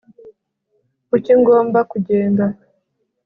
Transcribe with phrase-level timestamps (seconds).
[1.09, 2.45] kuki ngomba kugenda